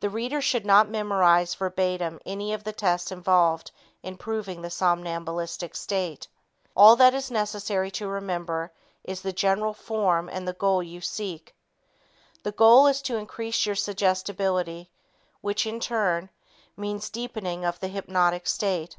[0.00, 3.70] The reader should not memorize verbatim any of the tests involved
[4.02, 6.28] in proving the somnambulistic state.
[6.76, 8.72] All that is necessary to remember
[9.04, 11.54] is the general form and the goal you seek.
[12.42, 14.90] The goal is to increase your suggestibility
[15.40, 16.28] which, in turn,
[16.76, 18.98] means deepening of the hypnotic state.